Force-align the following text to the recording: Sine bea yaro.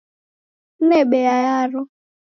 Sine 0.75 0.99
bea 1.09 1.35
yaro. 1.45 1.81